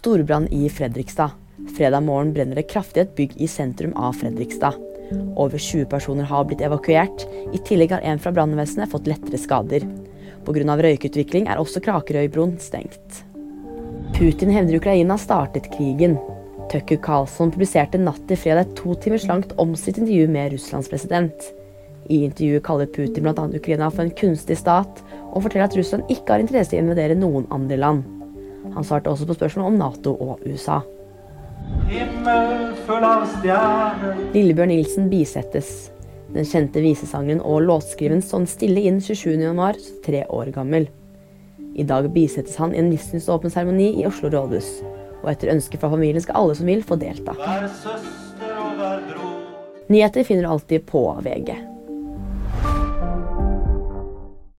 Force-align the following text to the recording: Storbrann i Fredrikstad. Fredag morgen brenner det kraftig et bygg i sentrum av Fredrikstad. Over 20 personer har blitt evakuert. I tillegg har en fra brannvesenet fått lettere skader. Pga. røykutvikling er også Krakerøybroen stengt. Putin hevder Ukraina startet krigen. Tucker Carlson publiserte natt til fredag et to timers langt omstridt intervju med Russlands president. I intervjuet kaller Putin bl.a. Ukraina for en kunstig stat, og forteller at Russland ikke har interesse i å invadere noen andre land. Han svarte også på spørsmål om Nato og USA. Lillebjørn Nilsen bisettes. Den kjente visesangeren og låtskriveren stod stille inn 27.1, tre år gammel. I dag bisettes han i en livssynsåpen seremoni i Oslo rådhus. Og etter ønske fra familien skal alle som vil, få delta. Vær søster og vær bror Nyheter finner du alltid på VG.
Storbrann 0.00 0.48
i 0.48 0.68
Fredrikstad. 0.68 1.30
Fredag 1.76 2.00
morgen 2.00 2.32
brenner 2.32 2.56
det 2.56 2.70
kraftig 2.72 3.02
et 3.02 3.10
bygg 3.18 3.34
i 3.36 3.46
sentrum 3.48 3.90
av 4.00 4.14
Fredrikstad. 4.16 4.78
Over 5.36 5.58
20 5.60 5.84
personer 5.92 6.24
har 6.24 6.44
blitt 6.48 6.62
evakuert. 6.64 7.26
I 7.52 7.58
tillegg 7.68 7.90
har 7.92 8.06
en 8.08 8.22
fra 8.22 8.30
brannvesenet 8.32 8.88
fått 8.88 9.10
lettere 9.10 9.36
skader. 9.36 9.84
Pga. 10.46 10.76
røykutvikling 10.80 11.50
er 11.52 11.60
også 11.60 11.82
Krakerøybroen 11.84 12.54
stengt. 12.64 13.18
Putin 14.16 14.54
hevder 14.54 14.78
Ukraina 14.78 15.18
startet 15.20 15.68
krigen. 15.74 16.16
Tucker 16.72 16.96
Carlson 17.04 17.52
publiserte 17.52 18.00
natt 18.00 18.22
til 18.30 18.40
fredag 18.40 18.70
et 18.70 18.72
to 18.80 18.96
timers 19.04 19.26
langt 19.28 19.52
omstridt 19.60 20.00
intervju 20.00 20.30
med 20.32 20.54
Russlands 20.54 20.88
president. 20.88 21.50
I 22.08 22.22
intervjuet 22.24 22.64
kaller 22.64 22.88
Putin 22.88 23.28
bl.a. 23.28 23.44
Ukraina 23.52 23.90
for 23.92 24.06
en 24.06 24.16
kunstig 24.16 24.56
stat, 24.62 25.04
og 25.28 25.44
forteller 25.44 25.68
at 25.68 25.76
Russland 25.76 26.08
ikke 26.08 26.38
har 26.38 26.46
interesse 26.46 26.72
i 26.72 26.80
å 26.80 26.86
invadere 26.86 27.20
noen 27.20 27.44
andre 27.52 27.76
land. 27.84 28.19
Han 28.74 28.84
svarte 28.86 29.10
også 29.10 29.26
på 29.28 29.36
spørsmål 29.38 29.70
om 29.72 29.78
Nato 29.80 30.14
og 30.14 30.42
USA. 30.46 30.80
Lillebjørn 34.34 34.72
Nilsen 34.72 35.10
bisettes. 35.10 35.90
Den 36.30 36.46
kjente 36.46 36.82
visesangeren 36.84 37.42
og 37.42 37.64
låtskriveren 37.66 38.22
stod 38.22 38.46
stille 38.50 38.84
inn 38.86 39.00
27.1, 39.02 39.80
tre 40.04 40.24
år 40.30 40.52
gammel. 40.54 40.86
I 41.74 41.86
dag 41.86 42.06
bisettes 42.14 42.58
han 42.60 42.74
i 42.74 42.80
en 42.82 42.90
livssynsåpen 42.92 43.52
seremoni 43.52 43.92
i 44.00 44.06
Oslo 44.06 44.30
rådhus. 44.30 44.70
Og 45.22 45.32
etter 45.32 45.52
ønske 45.54 45.78
fra 45.80 45.90
familien 45.92 46.22
skal 46.22 46.38
alle 46.40 46.56
som 46.58 46.70
vil, 46.70 46.84
få 46.86 46.98
delta. 47.00 47.34
Vær 47.38 47.66
søster 47.82 48.54
og 48.56 48.78
vær 48.78 49.02
bror 49.10 49.36
Nyheter 49.90 50.22
finner 50.22 50.46
du 50.46 50.52
alltid 50.54 50.86
på 50.86 51.02
VG. 51.24 51.69